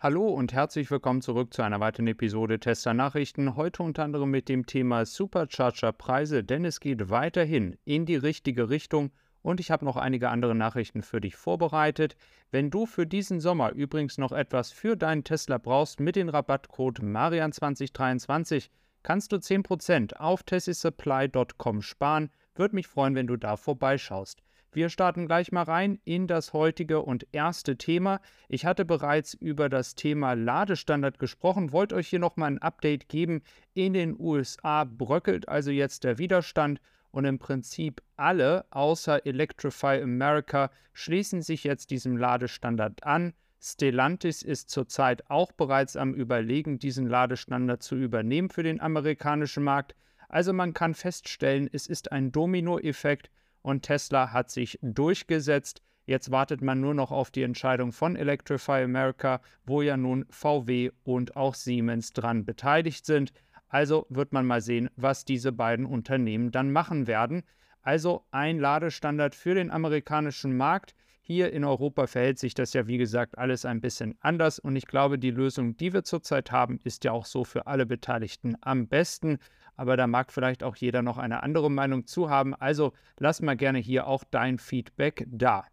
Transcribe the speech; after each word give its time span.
Hallo 0.00 0.28
und 0.28 0.52
herzlich 0.52 0.92
willkommen 0.92 1.22
zurück 1.22 1.52
zu 1.52 1.62
einer 1.62 1.80
weiteren 1.80 2.06
Episode 2.06 2.60
Tester 2.60 2.94
Nachrichten. 2.94 3.56
Heute 3.56 3.82
unter 3.82 4.04
anderem 4.04 4.30
mit 4.30 4.48
dem 4.48 4.64
Thema 4.64 5.04
Supercharger 5.04 5.90
Preise, 5.90 6.44
denn 6.44 6.64
es 6.64 6.78
geht 6.78 7.10
weiterhin 7.10 7.76
in 7.84 8.06
die 8.06 8.14
richtige 8.14 8.70
Richtung 8.70 9.10
und 9.42 9.58
ich 9.58 9.72
habe 9.72 9.84
noch 9.84 9.96
einige 9.96 10.28
andere 10.28 10.54
Nachrichten 10.54 11.02
für 11.02 11.20
dich 11.20 11.34
vorbereitet. 11.34 12.16
Wenn 12.52 12.70
du 12.70 12.86
für 12.86 13.08
diesen 13.08 13.40
Sommer 13.40 13.72
übrigens 13.72 14.18
noch 14.18 14.30
etwas 14.30 14.70
für 14.70 14.96
deinen 14.96 15.24
Tesla 15.24 15.58
brauchst 15.58 15.98
mit 15.98 16.14
dem 16.14 16.28
Rabattcode 16.28 17.00
Marian2023, 17.00 18.68
kannst 19.02 19.32
du 19.32 19.36
10% 19.38 20.14
auf 20.14 20.44
tessisupply.com 20.44 21.82
sparen. 21.82 22.30
Würde 22.54 22.76
mich 22.76 22.86
freuen, 22.86 23.16
wenn 23.16 23.26
du 23.26 23.36
da 23.36 23.56
vorbeischaust. 23.56 24.44
Wir 24.72 24.90
starten 24.90 25.26
gleich 25.26 25.50
mal 25.50 25.62
rein 25.62 25.98
in 26.04 26.26
das 26.26 26.52
heutige 26.52 27.00
und 27.00 27.26
erste 27.32 27.78
Thema. 27.78 28.20
Ich 28.48 28.66
hatte 28.66 28.84
bereits 28.84 29.32
über 29.32 29.70
das 29.70 29.94
Thema 29.94 30.34
Ladestandard 30.34 31.18
gesprochen, 31.18 31.72
wollte 31.72 31.94
euch 31.94 32.08
hier 32.08 32.18
nochmal 32.18 32.50
ein 32.50 32.62
Update 32.62 33.08
geben. 33.08 33.42
In 33.72 33.94
den 33.94 34.14
USA 34.18 34.84
bröckelt 34.84 35.48
also 35.48 35.70
jetzt 35.70 36.04
der 36.04 36.18
Widerstand 36.18 36.80
und 37.10 37.24
im 37.24 37.38
Prinzip 37.38 38.02
alle 38.16 38.66
außer 38.70 39.24
Electrify 39.24 40.02
America 40.02 40.70
schließen 40.92 41.40
sich 41.40 41.64
jetzt 41.64 41.90
diesem 41.90 42.18
Ladestandard 42.18 43.04
an. 43.04 43.32
Stellantis 43.60 44.42
ist 44.42 44.68
zurzeit 44.68 45.28
auch 45.30 45.50
bereits 45.52 45.96
am 45.96 46.14
Überlegen, 46.14 46.78
diesen 46.78 47.08
Ladestandard 47.08 47.82
zu 47.82 47.96
übernehmen 47.96 48.50
für 48.50 48.62
den 48.62 48.80
amerikanischen 48.80 49.64
Markt. 49.64 49.96
Also 50.28 50.52
man 50.52 50.74
kann 50.74 50.94
feststellen, 50.94 51.70
es 51.72 51.86
ist 51.86 52.12
ein 52.12 52.30
Dominoeffekt 52.30 53.30
und 53.68 53.82
Tesla 53.82 54.32
hat 54.32 54.50
sich 54.50 54.78
durchgesetzt. 54.80 55.82
Jetzt 56.06 56.30
wartet 56.30 56.62
man 56.62 56.80
nur 56.80 56.94
noch 56.94 57.10
auf 57.10 57.30
die 57.30 57.42
Entscheidung 57.42 57.92
von 57.92 58.16
Electrify 58.16 58.82
America, 58.82 59.42
wo 59.66 59.82
ja 59.82 59.98
nun 59.98 60.24
VW 60.30 60.90
und 61.04 61.36
auch 61.36 61.54
Siemens 61.54 62.14
dran 62.14 62.46
beteiligt 62.46 63.04
sind. 63.04 63.30
Also 63.68 64.06
wird 64.08 64.32
man 64.32 64.46
mal 64.46 64.62
sehen, 64.62 64.88
was 64.96 65.26
diese 65.26 65.52
beiden 65.52 65.84
Unternehmen 65.84 66.50
dann 66.50 66.72
machen 66.72 67.06
werden. 67.06 67.42
Also 67.82 68.24
ein 68.30 68.58
Ladestandard 68.58 69.34
für 69.34 69.54
den 69.54 69.70
amerikanischen 69.70 70.56
Markt. 70.56 70.94
Hier 71.30 71.52
in 71.52 71.62
Europa 71.62 72.06
verhält 72.06 72.38
sich 72.38 72.54
das 72.54 72.72
ja, 72.72 72.86
wie 72.86 72.98
gesagt, 72.98 73.38
alles 73.38 73.64
ein 73.64 73.80
bisschen 73.80 74.16
anders. 74.20 74.58
Und 74.58 74.74
ich 74.76 74.86
glaube, 74.86 75.18
die 75.18 75.30
Lösung, 75.30 75.76
die 75.76 75.92
wir 75.92 76.02
zurzeit 76.02 76.50
haben, 76.50 76.80
ist 76.82 77.04
ja 77.04 77.12
auch 77.12 77.26
so 77.26 77.44
für 77.44 77.66
alle 77.66 77.86
Beteiligten 77.86 78.56
am 78.62 78.88
besten 78.88 79.38
aber 79.78 79.96
da 79.96 80.08
mag 80.08 80.32
vielleicht 80.32 80.64
auch 80.64 80.76
jeder 80.76 81.02
noch 81.02 81.18
eine 81.18 81.42
andere 81.44 81.70
Meinung 81.70 82.04
zu 82.04 82.28
haben. 82.28 82.54
Also 82.54 82.92
lass 83.18 83.40
mal 83.40 83.56
gerne 83.56 83.78
hier 83.78 84.08
auch 84.08 84.24
dein 84.24 84.58
Feedback 84.58 85.24
da. 85.28 85.64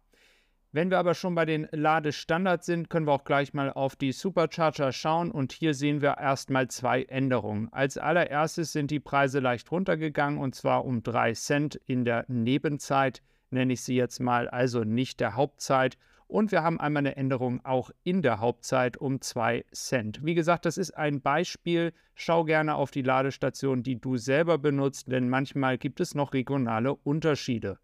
Wenn 0.70 0.90
wir 0.90 0.98
aber 0.98 1.14
schon 1.14 1.34
bei 1.34 1.44
den 1.44 1.66
Ladestandards 1.72 2.66
sind, 2.66 2.88
können 2.88 3.06
wir 3.06 3.12
auch 3.12 3.24
gleich 3.24 3.52
mal 3.52 3.72
auf 3.72 3.96
die 3.96 4.12
Supercharger 4.12 4.92
schauen 4.92 5.32
und 5.32 5.52
hier 5.52 5.74
sehen 5.74 6.02
wir 6.02 6.18
erstmal 6.18 6.68
zwei 6.68 7.02
Änderungen. 7.02 7.72
Als 7.72 7.98
allererstes 7.98 8.72
sind 8.72 8.92
die 8.92 9.00
Preise 9.00 9.40
leicht 9.40 9.72
runtergegangen 9.72 10.38
und 10.38 10.54
zwar 10.54 10.84
um 10.84 11.02
3 11.02 11.32
Cent 11.32 11.74
in 11.86 12.04
der 12.04 12.26
Nebenzeit, 12.28 13.22
nenne 13.50 13.72
ich 13.72 13.82
sie 13.82 13.96
jetzt 13.96 14.20
mal, 14.20 14.48
also 14.48 14.84
nicht 14.84 15.20
der 15.20 15.36
Hauptzeit 15.36 15.96
und 16.28 16.50
wir 16.50 16.62
haben 16.62 16.80
einmal 16.80 17.02
eine 17.02 17.16
Änderung 17.16 17.64
auch 17.64 17.90
in 18.02 18.20
der 18.20 18.40
Hauptzeit 18.40 18.96
um 18.96 19.20
2 19.20 19.64
Cent. 19.72 20.24
Wie 20.24 20.34
gesagt, 20.34 20.64
das 20.64 20.76
ist 20.76 20.90
ein 20.96 21.20
Beispiel. 21.20 21.92
Schau 22.14 22.44
gerne 22.44 22.74
auf 22.74 22.90
die 22.90 23.02
Ladestation, 23.02 23.82
die 23.82 24.00
du 24.00 24.16
selber 24.16 24.58
benutzt, 24.58 25.10
denn 25.10 25.28
manchmal 25.28 25.78
gibt 25.78 26.00
es 26.00 26.14
noch 26.14 26.32
regionale 26.32 26.94
Unterschiede. 26.94 27.78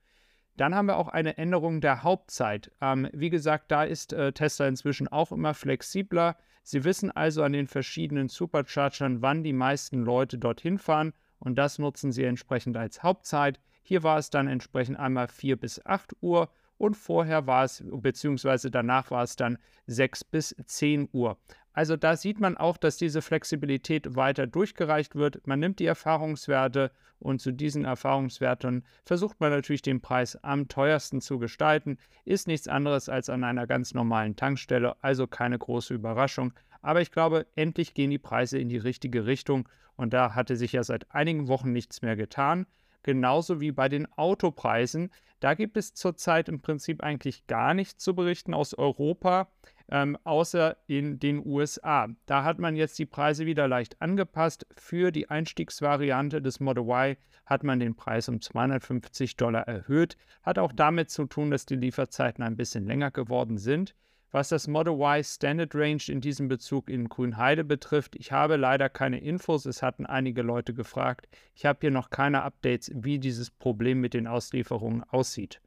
Dann 0.57 0.75
haben 0.75 0.87
wir 0.87 0.97
auch 0.97 1.09
eine 1.09 1.39
Änderung 1.39 1.81
der 1.81 2.03
Hauptzeit. 2.03 2.73
Ähm, 2.81 3.09
wie 3.13 3.31
gesagt, 3.31 3.71
da 3.71 3.85
ist 3.85 4.13
äh, 4.13 4.33
Tesla 4.33 4.67
inzwischen 4.67 5.09
auch 5.09 5.31
immer 5.31 5.55
flexibler. 5.55 6.37
Sie 6.65 6.85
wissen 6.85 7.11
also 7.11 7.43
an 7.43 7.53
den 7.53 7.69
verschiedenen 7.69 8.29
Superchargern, 8.29 9.23
wann 9.23 9.45
die 9.45 9.53
meisten 9.53 10.03
Leute 10.03 10.37
dorthin 10.37 10.79
fahren 10.79 11.15
und 11.45 11.57
das 11.57 11.79
nutzen 11.79 12.13
sie 12.13 12.25
entsprechend 12.25 12.77
als 12.77 13.03
Hauptzeit. 13.03 13.61
Hier 13.83 14.03
war 14.03 14.19
es 14.19 14.31
dann 14.31 14.47
entsprechend 14.47 14.99
einmal 14.99 15.27
4 15.27 15.57
bis 15.57 15.85
8 15.85 16.15
Uhr 16.21 16.49
und 16.79 16.97
vorher 16.97 17.47
war 17.47 17.65
es, 17.65 17.83
beziehungsweise 17.85 18.71
danach 18.71 19.11
war 19.11 19.25
es 19.25 19.37
dann 19.37 19.59
6 19.87 20.25
bis 20.25 20.57
10 20.67 21.09
Uhr. 21.13 21.39
Also 21.73 21.97
da 21.97 22.17
sieht 22.17 22.39
man 22.39 22.57
auch, 22.57 22.77
dass 22.77 22.97
diese 22.97 23.23
Flexibilität 23.23 24.15
weiter 24.15 24.47
durchgereicht 24.47 25.17
wird. 25.17 25.47
Man 25.47 25.59
nimmt 25.59 25.81
die 25.81 25.87
Erfahrungswerte 25.87 26.93
und 27.19 27.41
zu 27.41 27.51
diesen 27.51 27.85
Erfahrungswerten 27.85 28.85
versucht 29.05 29.41
man 29.41 29.51
natürlich 29.51 29.83
den 29.83 30.01
Preis 30.01 30.37
am 30.43 30.69
teuersten 30.69 31.21
zu 31.21 31.39
gestalten. 31.39 31.99
Ist 32.25 32.47
nichts 32.47 32.69
anderes 32.69 33.09
als 33.09 33.31
an 33.31 33.43
einer 33.43 33.67
ganz 33.67 33.95
normalen 33.95 34.37
Tankstelle, 34.37 34.97
also 35.03 35.27
keine 35.27 35.59
große 35.59 35.95
Überraschung. 35.95 36.53
Aber 36.83 37.01
ich 37.01 37.11
glaube, 37.11 37.47
endlich 37.55 37.95
gehen 37.95 38.11
die 38.11 38.19
Preise 38.19 38.59
in 38.59 38.69
die 38.69 38.79
richtige 38.79 39.25
Richtung 39.27 39.69
und 39.97 40.13
da 40.13 40.35
hatte 40.35 40.57
sich 40.57 40.73
ja 40.73 40.83
seit 40.83 41.11
einigen 41.15 41.49
Wochen 41.49 41.73
nichts 41.73 42.03
mehr 42.03 42.17
getan 42.17 42.67
genauso 43.03 43.61
wie 43.61 43.73
bei 43.73 43.89
den 43.89 44.07
Autopreisen. 44.17 45.11
Da 45.41 45.55
gibt 45.55 45.77
es 45.77 45.95
zurzeit 45.95 46.49
im 46.49 46.61
Prinzip 46.61 47.03
eigentlich 47.03 47.47
gar 47.47 47.75
nichts 47.75 48.03
zu 48.03 48.15
berichten 48.15 48.55
aus 48.55 48.75
Europa, 48.75 49.51
ähm, 49.91 50.17
außer 50.25 50.77
in 50.87 51.19
den 51.19 51.45
USA. 51.45 52.09
Da 52.27 52.45
hat 52.45 52.59
man 52.59 52.77
jetzt 52.77 52.99
die 52.99 53.07
Preise 53.07 53.45
wieder 53.45 53.67
leicht 53.67 54.01
angepasst. 54.01 54.67
Für 54.77 55.11
die 55.11 55.29
Einstiegsvariante 55.29 56.41
des 56.41 56.61
Model 56.61 56.85
Y 56.85 57.17
hat 57.45 57.65
man 57.65 57.81
den 57.81 57.97
Preis 57.97 58.29
um 58.29 58.41
250 58.41 59.37
Dollar 59.37 59.67
erhöht. 59.67 60.17
Hat 60.43 60.59
auch 60.59 60.73
damit 60.73 61.11
zu 61.11 61.27
tun, 61.27 61.51
dass 61.51 61.67
die 61.67 61.77
Lieferzeiten 61.77 62.45
ein 62.45 62.57
bisschen 62.57 62.87
länger 62.87 63.11
geworden 63.11 63.59
sind. 63.59 63.97
Was 64.33 64.49
das 64.49 64.67
Model 64.67 64.95
Y 64.95 65.23
Standard 65.23 65.75
Range 65.75 66.03
in 66.09 66.23
diesem 66.23 66.49
Bezug 66.49 66.89
in 66.89 67.11
Grünheide 67.11 67.65
betrifft, 67.65 68.17
ich 68.17 68.33
habe 68.33 68.57
leider 68.57 68.89
keine 68.89 69.21
Infos. 69.21 69.67
Es 69.67 69.83
hatten 69.83 70.07
einige 70.07 70.41
Leute 70.41 70.73
gefragt. 70.73 71.29
Ich 71.55 71.67
habe 71.67 71.81
hier 71.83 71.91
noch 71.91 72.09
keine 72.09 72.43
Updates, 72.43 72.91
wie 72.95 73.19
dieses 73.19 73.51
Problem 73.51 74.01
mit 74.01 74.15
den 74.15 74.27
Auslieferungen 74.27 75.05
aussieht. 75.05 75.61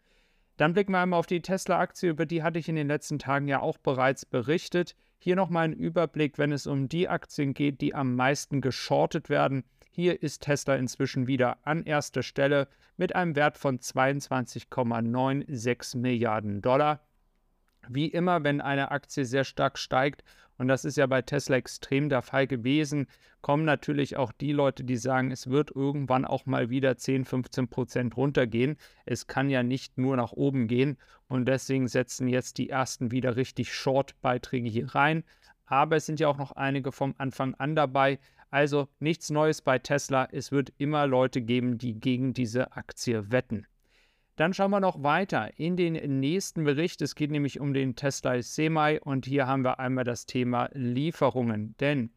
Dann 0.57 0.73
blicken 0.73 0.93
wir 0.93 0.99
einmal 0.99 1.19
auf 1.19 1.27
die 1.27 1.43
Tesla-Aktie, 1.43 2.09
über 2.09 2.25
die 2.25 2.41
hatte 2.41 2.57
ich 2.57 2.67
in 2.67 2.75
den 2.75 2.87
letzten 2.87 3.19
Tagen 3.19 3.47
ja 3.47 3.59
auch 3.59 3.77
bereits 3.77 4.25
berichtet. 4.25 4.95
Hier 5.19 5.35
nochmal 5.35 5.65
ein 5.65 5.73
Überblick, 5.73 6.39
wenn 6.39 6.51
es 6.51 6.65
um 6.65 6.89
die 6.89 7.07
Aktien 7.07 7.53
geht, 7.53 7.81
die 7.81 7.93
am 7.93 8.15
meisten 8.15 8.61
geschortet 8.61 9.29
werden. 9.29 9.63
Hier 9.91 10.23
ist 10.23 10.41
Tesla 10.41 10.75
inzwischen 10.75 11.27
wieder 11.27 11.59
an 11.67 11.83
erster 11.83 12.23
Stelle 12.23 12.67
mit 12.97 13.15
einem 13.15 13.35
Wert 13.35 13.59
von 13.59 13.77
22,96 13.77 15.97
Milliarden 15.97 16.63
Dollar. 16.63 17.01
Wie 17.89 18.07
immer, 18.07 18.43
wenn 18.43 18.61
eine 18.61 18.91
Aktie 18.91 19.25
sehr 19.25 19.43
stark 19.43 19.77
steigt, 19.77 20.23
und 20.57 20.67
das 20.67 20.85
ist 20.85 20.95
ja 20.95 21.05
bei 21.05 21.21
Tesla 21.21 21.57
extrem 21.57 22.07
der 22.07 22.21
Fall 22.21 22.47
gewesen, 22.47 23.07
kommen 23.41 23.65
natürlich 23.65 24.15
auch 24.17 24.31
die 24.31 24.53
Leute, 24.53 24.83
die 24.83 24.97
sagen, 24.97 25.31
es 25.31 25.49
wird 25.49 25.71
irgendwann 25.75 26.25
auch 26.25 26.45
mal 26.45 26.69
wieder 26.69 26.97
10, 26.97 27.25
15 27.25 27.67
Prozent 27.67 28.17
runtergehen. 28.17 28.77
Es 29.05 29.27
kann 29.27 29.49
ja 29.49 29.63
nicht 29.63 29.97
nur 29.97 30.15
nach 30.15 30.31
oben 30.31 30.67
gehen 30.67 30.97
und 31.27 31.47
deswegen 31.47 31.87
setzen 31.87 32.27
jetzt 32.27 32.57
die 32.57 32.69
ersten 32.69 33.11
wieder 33.11 33.35
richtig 33.35 33.73
Short-Beiträge 33.73 34.69
hier 34.69 34.95
rein. 34.95 35.23
Aber 35.65 35.97
es 35.97 36.05
sind 36.05 36.19
ja 36.19 36.27
auch 36.27 36.37
noch 36.37 36.53
einige 36.53 36.91
vom 36.91 37.15
Anfang 37.17 37.55
an 37.55 37.75
dabei. 37.75 38.19
Also 38.49 38.87
nichts 38.99 39.29
Neues 39.29 39.61
bei 39.61 39.79
Tesla. 39.79 40.27
Es 40.31 40.51
wird 40.51 40.71
immer 40.77 41.07
Leute 41.07 41.41
geben, 41.41 41.77
die 41.77 41.99
gegen 41.99 42.33
diese 42.33 42.71
Aktie 42.73 43.31
wetten. 43.31 43.67
Dann 44.35 44.53
schauen 44.53 44.71
wir 44.71 44.81
noch 44.81 45.01
weiter 45.01 45.57
in 45.57 45.77
den 45.77 46.19
nächsten 46.19 46.65
Bericht. 46.65 47.01
Es 47.01 47.15
geht 47.15 47.31
nämlich 47.31 47.59
um 47.61 47.73
den 47.73 47.95
Tesla 47.95 48.41
Semi 48.41 48.99
und 49.01 49.25
hier 49.25 49.47
haben 49.47 49.63
wir 49.63 49.79
einmal 49.79 50.03
das 50.03 50.25
Thema 50.25 50.69
Lieferungen. 50.73 51.75
Denn 51.79 52.11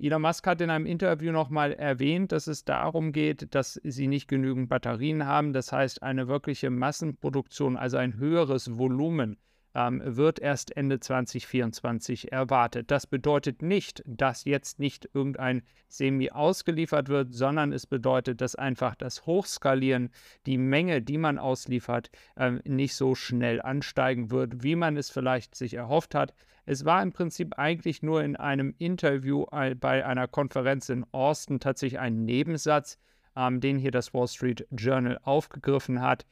Elon 0.00 0.22
Musk 0.22 0.46
hat 0.46 0.60
in 0.60 0.70
einem 0.70 0.86
Interview 0.86 1.32
nochmal 1.32 1.72
erwähnt, 1.72 2.32
dass 2.32 2.46
es 2.46 2.64
darum 2.64 3.12
geht, 3.12 3.54
dass 3.54 3.80
sie 3.82 4.06
nicht 4.06 4.28
genügend 4.28 4.68
Batterien 4.68 5.26
haben. 5.26 5.52
Das 5.52 5.72
heißt, 5.72 6.02
eine 6.02 6.28
wirkliche 6.28 6.70
Massenproduktion, 6.70 7.76
also 7.76 7.96
ein 7.96 8.16
höheres 8.16 8.78
Volumen 8.78 9.36
ähm, 9.74 10.02
wird 10.04 10.38
erst 10.38 10.76
Ende 10.76 11.00
2024 11.00 12.32
erwartet. 12.32 12.90
Das 12.90 13.06
bedeutet 13.06 13.62
nicht, 13.62 14.02
dass 14.06 14.44
jetzt 14.44 14.78
nicht 14.78 15.08
irgendein 15.12 15.62
Semi 15.88 16.30
ausgeliefert 16.30 17.08
wird, 17.08 17.34
sondern 17.34 17.72
es 17.72 17.86
bedeutet, 17.86 18.40
dass 18.40 18.54
einfach 18.54 18.94
das 18.94 19.26
Hochskalieren, 19.26 20.10
die 20.46 20.58
Menge, 20.58 21.02
die 21.02 21.18
man 21.18 21.38
ausliefert, 21.38 22.10
äh, 22.36 22.52
nicht 22.64 22.94
so 22.94 23.14
schnell 23.14 23.60
ansteigen 23.62 24.30
wird, 24.30 24.62
wie 24.62 24.76
man 24.76 24.96
es 24.96 25.10
vielleicht 25.10 25.54
sich 25.54 25.74
erhofft 25.74 26.14
hat. 26.14 26.34
Es 26.70 26.84
war 26.84 27.02
im 27.02 27.12
Prinzip 27.12 27.58
eigentlich 27.58 28.02
nur 28.02 28.22
in 28.22 28.36
einem 28.36 28.74
Interview 28.76 29.46
äh, 29.52 29.74
bei 29.74 30.04
einer 30.04 30.28
Konferenz 30.28 30.90
in 30.90 31.06
Austin 31.12 31.60
tatsächlich 31.60 31.98
ein 31.98 32.26
Nebensatz, 32.26 32.98
ähm, 33.36 33.60
den 33.60 33.78
hier 33.78 33.90
das 33.90 34.12
Wall 34.12 34.28
Street 34.28 34.66
Journal 34.70 35.18
aufgegriffen 35.22 36.02
hat. 36.02 36.26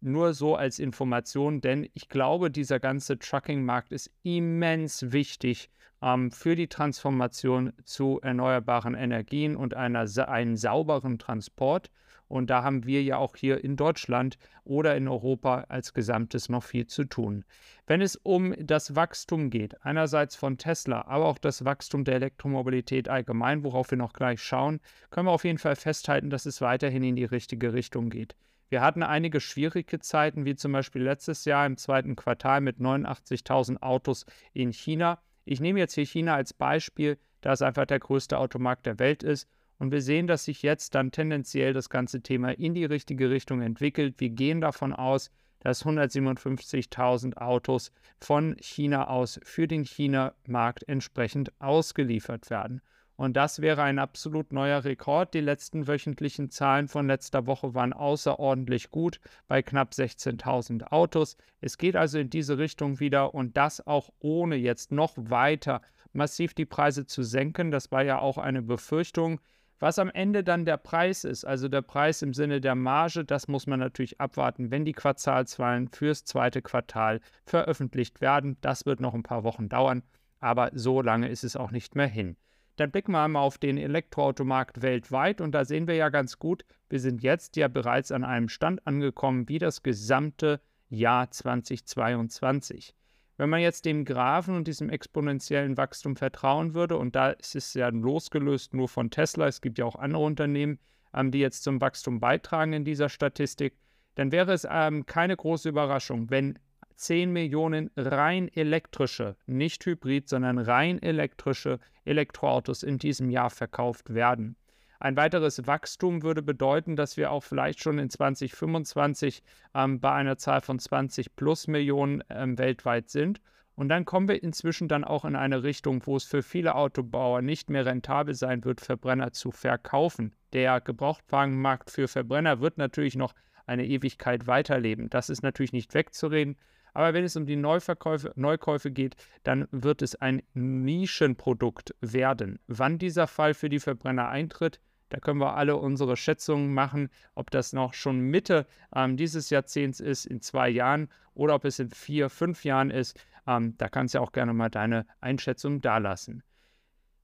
Nur 0.00 0.32
so 0.32 0.54
als 0.54 0.78
Information, 0.78 1.60
denn 1.60 1.88
ich 1.94 2.08
glaube, 2.08 2.50
dieser 2.52 2.78
ganze 2.78 3.18
Trucking-Markt 3.18 3.90
ist 3.90 4.12
immens 4.22 5.10
wichtig 5.10 5.70
ähm, 6.00 6.30
für 6.30 6.54
die 6.54 6.68
Transformation 6.68 7.72
zu 7.84 8.20
erneuerbaren 8.22 8.94
Energien 8.94 9.56
und 9.56 9.74
einer, 9.74 10.06
einen 10.28 10.56
sauberen 10.56 11.18
Transport. 11.18 11.90
Und 12.28 12.50
da 12.50 12.62
haben 12.62 12.84
wir 12.84 13.02
ja 13.02 13.16
auch 13.16 13.34
hier 13.34 13.64
in 13.64 13.74
Deutschland 13.74 14.38
oder 14.62 14.96
in 14.96 15.08
Europa 15.08 15.64
als 15.68 15.94
Gesamtes 15.94 16.48
noch 16.48 16.62
viel 16.62 16.86
zu 16.86 17.04
tun. 17.04 17.44
Wenn 17.86 18.02
es 18.02 18.16
um 18.16 18.54
das 18.58 18.94
Wachstum 18.94 19.48
geht, 19.48 19.82
einerseits 19.82 20.36
von 20.36 20.58
Tesla, 20.58 21.06
aber 21.06 21.24
auch 21.24 21.38
das 21.38 21.64
Wachstum 21.64 22.04
der 22.04 22.16
Elektromobilität 22.16 23.08
allgemein, 23.08 23.64
worauf 23.64 23.90
wir 23.90 23.98
noch 23.98 24.12
gleich 24.12 24.42
schauen, 24.42 24.80
können 25.10 25.26
wir 25.26 25.32
auf 25.32 25.44
jeden 25.44 25.58
Fall 25.58 25.74
festhalten, 25.74 26.28
dass 26.28 26.44
es 26.44 26.60
weiterhin 26.60 27.02
in 27.02 27.16
die 27.16 27.24
richtige 27.24 27.72
Richtung 27.72 28.10
geht. 28.10 28.36
Wir 28.70 28.82
hatten 28.82 29.02
einige 29.02 29.40
schwierige 29.40 29.98
Zeiten, 29.98 30.44
wie 30.44 30.54
zum 30.54 30.72
Beispiel 30.72 31.02
letztes 31.02 31.44
Jahr 31.46 31.64
im 31.64 31.76
zweiten 31.76 32.16
Quartal 32.16 32.60
mit 32.60 32.78
89.000 32.78 33.82
Autos 33.82 34.26
in 34.52 34.72
China. 34.72 35.22
Ich 35.44 35.60
nehme 35.60 35.78
jetzt 35.78 35.94
hier 35.94 36.04
China 36.04 36.34
als 36.34 36.52
Beispiel, 36.52 37.18
da 37.40 37.52
es 37.52 37.62
einfach 37.62 37.86
der 37.86 37.98
größte 37.98 38.36
Automarkt 38.38 38.84
der 38.84 38.98
Welt 38.98 39.22
ist. 39.22 39.48
Und 39.78 39.92
wir 39.92 40.02
sehen, 40.02 40.26
dass 40.26 40.44
sich 40.44 40.62
jetzt 40.62 40.94
dann 40.94 41.12
tendenziell 41.12 41.72
das 41.72 41.88
ganze 41.88 42.20
Thema 42.20 42.50
in 42.50 42.74
die 42.74 42.84
richtige 42.84 43.30
Richtung 43.30 43.62
entwickelt. 43.62 44.16
Wir 44.18 44.30
gehen 44.30 44.60
davon 44.60 44.92
aus, 44.92 45.30
dass 45.60 45.84
157.000 45.84 47.36
Autos 47.36 47.92
von 48.20 48.56
China 48.60 49.08
aus 49.08 49.40
für 49.44 49.66
den 49.66 49.84
China-Markt 49.84 50.86
entsprechend 50.88 51.52
ausgeliefert 51.60 52.50
werden. 52.50 52.82
Und 53.18 53.36
das 53.36 53.60
wäre 53.60 53.82
ein 53.82 53.98
absolut 53.98 54.52
neuer 54.52 54.84
Rekord. 54.84 55.34
Die 55.34 55.40
letzten 55.40 55.88
wöchentlichen 55.88 56.50
Zahlen 56.50 56.86
von 56.86 57.08
letzter 57.08 57.48
Woche 57.48 57.74
waren 57.74 57.92
außerordentlich 57.92 58.92
gut 58.92 59.18
bei 59.48 59.60
knapp 59.60 59.90
16.000 59.90 60.92
Autos. 60.92 61.36
Es 61.60 61.78
geht 61.78 61.96
also 61.96 62.20
in 62.20 62.30
diese 62.30 62.58
Richtung 62.58 63.00
wieder 63.00 63.34
und 63.34 63.56
das 63.56 63.84
auch 63.84 64.10
ohne 64.20 64.54
jetzt 64.54 64.92
noch 64.92 65.14
weiter 65.16 65.82
massiv 66.12 66.54
die 66.54 66.64
Preise 66.64 67.06
zu 67.06 67.24
senken. 67.24 67.72
Das 67.72 67.90
war 67.90 68.04
ja 68.04 68.20
auch 68.20 68.38
eine 68.38 68.62
Befürchtung. 68.62 69.40
Was 69.80 69.98
am 69.98 70.10
Ende 70.10 70.44
dann 70.44 70.64
der 70.64 70.76
Preis 70.76 71.24
ist, 71.24 71.44
also 71.44 71.66
der 71.66 71.82
Preis 71.82 72.22
im 72.22 72.32
Sinne 72.32 72.60
der 72.60 72.76
Marge, 72.76 73.24
das 73.24 73.48
muss 73.48 73.66
man 73.66 73.80
natürlich 73.80 74.20
abwarten, 74.20 74.70
wenn 74.70 74.84
die 74.84 74.92
Quartalzahlen 74.92 75.88
fürs 75.88 76.24
zweite 76.24 76.62
Quartal 76.62 77.20
veröffentlicht 77.46 78.20
werden. 78.20 78.58
Das 78.60 78.86
wird 78.86 79.00
noch 79.00 79.14
ein 79.14 79.24
paar 79.24 79.42
Wochen 79.42 79.68
dauern, 79.68 80.04
aber 80.38 80.70
so 80.72 81.02
lange 81.02 81.28
ist 81.28 81.42
es 81.42 81.56
auch 81.56 81.72
nicht 81.72 81.96
mehr 81.96 82.06
hin. 82.06 82.36
Dann 82.78 82.92
blicken 82.92 83.10
wir 83.10 83.24
einmal 83.24 83.42
auf 83.42 83.58
den 83.58 83.76
Elektroautomarkt 83.76 84.82
weltweit 84.82 85.40
und 85.40 85.50
da 85.50 85.64
sehen 85.64 85.88
wir 85.88 85.96
ja 85.96 86.10
ganz 86.10 86.38
gut, 86.38 86.64
wir 86.88 87.00
sind 87.00 87.24
jetzt 87.24 87.56
ja 87.56 87.66
bereits 87.66 88.12
an 88.12 88.22
einem 88.22 88.48
Stand 88.48 88.86
angekommen 88.86 89.48
wie 89.48 89.58
das 89.58 89.82
gesamte 89.82 90.60
Jahr 90.88 91.28
2022. 91.28 92.94
Wenn 93.36 93.50
man 93.50 93.60
jetzt 93.60 93.84
dem 93.84 94.04
Graphen 94.04 94.54
und 94.54 94.68
diesem 94.68 94.90
exponentiellen 94.90 95.76
Wachstum 95.76 96.14
vertrauen 96.14 96.74
würde, 96.74 96.96
und 96.96 97.16
da 97.16 97.30
ist 97.30 97.56
es 97.56 97.74
ja 97.74 97.88
losgelöst 97.88 98.74
nur 98.74 98.88
von 98.88 99.10
Tesla, 99.10 99.48
es 99.48 99.60
gibt 99.60 99.78
ja 99.78 99.84
auch 99.84 99.96
andere 99.96 100.22
Unternehmen, 100.22 100.78
ähm, 101.12 101.32
die 101.32 101.40
jetzt 101.40 101.64
zum 101.64 101.80
Wachstum 101.80 102.20
beitragen 102.20 102.72
in 102.74 102.84
dieser 102.84 103.08
Statistik, 103.08 103.76
dann 104.14 104.30
wäre 104.30 104.52
es 104.52 104.64
ähm, 104.70 105.04
keine 105.04 105.36
große 105.36 105.68
Überraschung, 105.68 106.30
wenn 106.30 106.60
10 106.98 107.32
Millionen 107.32 107.90
rein 107.96 108.48
elektrische, 108.48 109.36
nicht 109.46 109.86
hybrid, 109.86 110.28
sondern 110.28 110.58
rein 110.58 111.00
elektrische 111.00 111.78
Elektroautos 112.04 112.82
in 112.82 112.98
diesem 112.98 113.30
Jahr 113.30 113.50
verkauft 113.50 114.12
werden. 114.12 114.56
Ein 115.00 115.16
weiteres 115.16 115.64
Wachstum 115.68 116.22
würde 116.22 116.42
bedeuten, 116.42 116.96
dass 116.96 117.16
wir 117.16 117.30
auch 117.30 117.44
vielleicht 117.44 117.80
schon 117.80 118.00
in 118.00 118.10
2025 118.10 119.44
ähm, 119.74 120.00
bei 120.00 120.12
einer 120.12 120.38
Zahl 120.38 120.60
von 120.60 120.80
20 120.80 121.36
plus 121.36 121.68
Millionen 121.68 122.24
ähm, 122.30 122.58
weltweit 122.58 123.08
sind. 123.08 123.40
Und 123.76 123.90
dann 123.90 124.04
kommen 124.04 124.26
wir 124.26 124.42
inzwischen 124.42 124.88
dann 124.88 125.04
auch 125.04 125.24
in 125.24 125.36
eine 125.36 125.62
Richtung, 125.62 126.04
wo 126.04 126.16
es 126.16 126.24
für 126.24 126.42
viele 126.42 126.74
Autobauer 126.74 127.42
nicht 127.42 127.70
mehr 127.70 127.86
rentabel 127.86 128.34
sein 128.34 128.64
wird, 128.64 128.80
Verbrenner 128.80 129.30
zu 129.30 129.52
verkaufen. 129.52 130.34
Der 130.52 130.80
Gebrauchtwagenmarkt 130.80 131.90
für 131.90 132.08
Verbrenner 132.08 132.60
wird 132.60 132.76
natürlich 132.76 133.14
noch 133.14 133.34
eine 133.68 133.86
Ewigkeit 133.86 134.46
weiterleben. 134.46 135.10
Das 135.10 135.30
ist 135.30 135.42
natürlich 135.42 135.72
nicht 135.72 135.94
wegzureden. 135.94 136.56
Aber 136.94 137.14
wenn 137.14 137.24
es 137.24 137.36
um 137.36 137.46
die 137.46 137.56
Neuverkäufe, 137.56 138.32
Neukäufe 138.34 138.90
geht, 138.90 139.16
dann 139.44 139.68
wird 139.70 140.02
es 140.02 140.16
ein 140.16 140.42
Nischenprodukt 140.54 141.94
werden. 142.00 142.58
Wann 142.66 142.98
dieser 142.98 143.26
Fall 143.26 143.54
für 143.54 143.68
die 143.68 143.78
Verbrenner 143.78 144.28
eintritt, 144.28 144.80
da 145.10 145.20
können 145.20 145.40
wir 145.40 145.54
alle 145.54 145.76
unsere 145.76 146.16
Schätzungen 146.16 146.74
machen, 146.74 147.08
ob 147.34 147.50
das 147.50 147.72
noch 147.72 147.94
schon 147.94 148.20
Mitte 148.20 148.66
ähm, 148.94 149.16
dieses 149.16 149.48
Jahrzehnts 149.50 150.00
ist, 150.00 150.26
in 150.26 150.40
zwei 150.40 150.68
Jahren, 150.68 151.08
oder 151.34 151.54
ob 151.54 151.64
es 151.64 151.78
in 151.78 151.90
vier, 151.90 152.28
fünf 152.28 152.64
Jahren 152.64 152.90
ist. 152.90 153.18
Ähm, 153.46 153.74
da 153.78 153.88
kannst 153.88 154.14
du 154.14 154.18
ja 154.18 154.22
auch 154.22 154.32
gerne 154.32 154.52
mal 154.52 154.68
deine 154.68 155.06
Einschätzung 155.20 155.80
dalassen. 155.80 156.42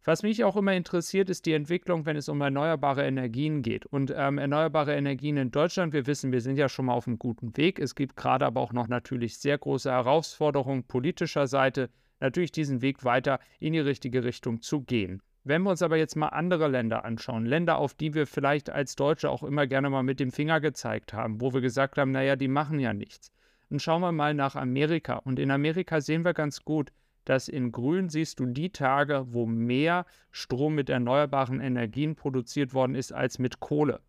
Was 0.06 0.22
mich 0.22 0.44
auch 0.44 0.56
immer 0.56 0.74
interessiert, 0.74 1.30
ist 1.30 1.46
die 1.46 1.54
Entwicklung, 1.54 2.04
wenn 2.04 2.16
es 2.16 2.28
um 2.28 2.38
erneuerbare 2.42 3.06
Energien 3.06 3.62
geht. 3.62 3.86
Und 3.86 4.12
ähm, 4.14 4.36
erneuerbare 4.36 4.94
Energien 4.94 5.38
in 5.38 5.50
Deutschland, 5.50 5.94
wir 5.94 6.06
wissen, 6.06 6.30
wir 6.30 6.42
sind 6.42 6.58
ja 6.58 6.68
schon 6.68 6.84
mal 6.84 6.92
auf 6.92 7.06
einem 7.06 7.18
guten 7.18 7.56
Weg. 7.56 7.78
Es 7.78 7.94
gibt 7.94 8.14
gerade 8.14 8.44
aber 8.44 8.60
auch 8.60 8.74
noch 8.74 8.86
natürlich 8.86 9.38
sehr 9.38 9.56
große 9.56 9.90
Herausforderungen 9.90 10.84
politischer 10.84 11.46
Seite, 11.46 11.88
natürlich 12.20 12.52
diesen 12.52 12.82
Weg 12.82 13.02
weiter 13.04 13.40
in 13.60 13.72
die 13.72 13.80
richtige 13.80 14.24
Richtung 14.24 14.60
zu 14.60 14.82
gehen. 14.82 15.22
Wenn 15.42 15.62
wir 15.62 15.70
uns 15.70 15.80
aber 15.80 15.96
jetzt 15.96 16.16
mal 16.16 16.28
andere 16.28 16.68
Länder 16.68 17.06
anschauen, 17.06 17.46
Länder, 17.46 17.78
auf 17.78 17.94
die 17.94 18.12
wir 18.12 18.26
vielleicht 18.26 18.68
als 18.68 18.96
Deutsche 18.96 19.30
auch 19.30 19.42
immer 19.42 19.66
gerne 19.66 19.88
mal 19.88 20.02
mit 20.02 20.20
dem 20.20 20.32
Finger 20.32 20.60
gezeigt 20.60 21.14
haben, 21.14 21.40
wo 21.40 21.54
wir 21.54 21.62
gesagt 21.62 21.96
haben, 21.96 22.10
naja, 22.10 22.36
die 22.36 22.48
machen 22.48 22.78
ja 22.78 22.92
nichts. 22.92 23.32
Dann 23.70 23.80
schauen 23.80 24.02
wir 24.02 24.12
mal 24.12 24.34
nach 24.34 24.54
Amerika. 24.54 25.16
Und 25.16 25.38
in 25.38 25.50
Amerika 25.50 26.02
sehen 26.02 26.26
wir 26.26 26.34
ganz 26.34 26.62
gut, 26.62 26.92
dass 27.24 27.48
in 27.48 27.72
Grün 27.72 28.08
siehst 28.08 28.40
du 28.40 28.46
die 28.46 28.70
Tage, 28.70 29.26
wo 29.28 29.46
mehr 29.46 30.06
Strom 30.30 30.74
mit 30.74 30.90
erneuerbaren 30.90 31.60
Energien 31.60 32.16
produziert 32.16 32.74
worden 32.74 32.94
ist 32.94 33.12
als 33.12 33.38
mit 33.38 33.60
Kohle. 33.60 34.00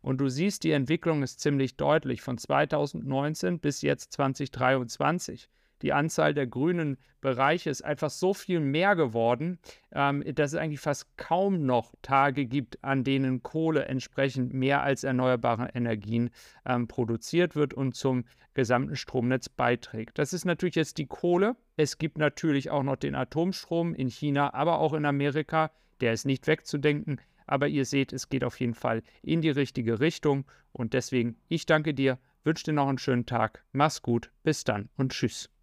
Und 0.00 0.20
du 0.20 0.28
siehst, 0.28 0.64
die 0.64 0.72
Entwicklung 0.72 1.22
ist 1.22 1.40
ziemlich 1.40 1.76
deutlich 1.76 2.22
von 2.22 2.38
2019 2.38 3.58
bis 3.58 3.82
jetzt 3.82 4.12
2023 4.12 5.48
die 5.82 5.92
Anzahl 5.92 6.34
der 6.34 6.46
grünen 6.46 6.96
Bereiche 7.20 7.70
ist 7.70 7.82
einfach 7.82 8.10
so 8.10 8.34
viel 8.34 8.60
mehr 8.60 8.96
geworden, 8.96 9.58
ähm, 9.92 10.22
dass 10.34 10.52
es 10.52 10.58
eigentlich 10.58 10.80
fast 10.80 11.16
kaum 11.16 11.64
noch 11.64 11.94
Tage 12.02 12.46
gibt, 12.46 12.82
an 12.84 13.04
denen 13.04 13.42
Kohle 13.42 13.86
entsprechend 13.86 14.52
mehr 14.52 14.82
als 14.82 15.04
erneuerbare 15.04 15.70
Energien 15.74 16.30
ähm, 16.66 16.86
produziert 16.86 17.56
wird 17.56 17.74
und 17.74 17.94
zum 17.94 18.24
gesamten 18.54 18.96
Stromnetz 18.96 19.48
beiträgt. 19.48 20.18
Das 20.18 20.32
ist 20.32 20.44
natürlich 20.44 20.76
jetzt 20.76 20.98
die 20.98 21.06
Kohle. 21.06 21.56
Es 21.76 21.98
gibt 21.98 22.18
natürlich 22.18 22.70
auch 22.70 22.82
noch 22.82 22.96
den 22.96 23.14
Atomstrom 23.14 23.94
in 23.94 24.08
China, 24.08 24.54
aber 24.54 24.78
auch 24.78 24.92
in 24.92 25.04
Amerika. 25.04 25.70
Der 26.00 26.12
ist 26.12 26.24
nicht 26.24 26.46
wegzudenken. 26.46 27.20
Aber 27.46 27.68
ihr 27.68 27.84
seht, 27.84 28.12
es 28.12 28.28
geht 28.28 28.44
auf 28.44 28.58
jeden 28.60 28.74
Fall 28.74 29.02
in 29.22 29.42
die 29.42 29.50
richtige 29.50 30.00
Richtung. 30.00 30.44
Und 30.72 30.94
deswegen, 30.94 31.36
ich 31.48 31.66
danke 31.66 31.94
dir, 31.94 32.18
wünsche 32.42 32.64
dir 32.64 32.72
noch 32.72 32.88
einen 32.88 32.98
schönen 32.98 33.26
Tag. 33.26 33.64
Mach's 33.72 34.02
gut, 34.02 34.30
bis 34.42 34.64
dann 34.64 34.88
und 34.96 35.12
tschüss. 35.12 35.53